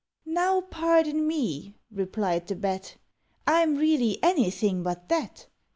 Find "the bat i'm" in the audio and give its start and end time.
2.47-3.75